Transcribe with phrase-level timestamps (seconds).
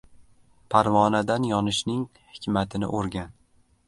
[0.75, 1.99] •Parvonadan yonishning
[2.37, 3.31] hikmatini o‘rgan.